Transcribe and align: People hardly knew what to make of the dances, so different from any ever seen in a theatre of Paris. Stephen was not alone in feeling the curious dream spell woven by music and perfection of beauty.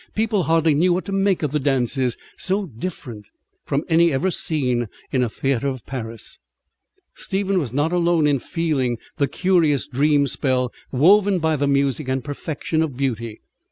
People 0.15 0.41
hardly 0.49 0.73
knew 0.73 0.91
what 0.93 1.05
to 1.05 1.11
make 1.11 1.43
of 1.43 1.51
the 1.51 1.59
dances, 1.59 2.17
so 2.35 2.65
different 2.65 3.27
from 3.65 3.83
any 3.87 4.11
ever 4.11 4.31
seen 4.31 4.87
in 5.11 5.21
a 5.21 5.29
theatre 5.29 5.67
of 5.67 5.85
Paris. 5.85 6.39
Stephen 7.13 7.59
was 7.59 7.71
not 7.71 7.91
alone 7.91 8.25
in 8.25 8.39
feeling 8.39 8.97
the 9.17 9.27
curious 9.27 9.87
dream 9.87 10.25
spell 10.25 10.73
woven 10.91 11.37
by 11.37 11.55
music 11.55 12.07
and 12.07 12.23
perfection 12.23 12.81
of 12.81 12.97
beauty. 12.97 13.41